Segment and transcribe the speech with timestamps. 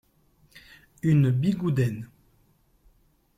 [1.03, 2.09] Une bigouden.